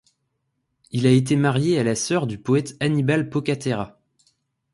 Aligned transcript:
Il 0.89 1.05
a 1.05 1.11
été 1.11 1.35
marié 1.35 1.77
à 1.77 1.83
la 1.83 1.93
sœur 1.93 2.25
du 2.25 2.39
poète 2.39 2.75
Annibale 2.79 3.29
Pocaterra. 3.29 3.99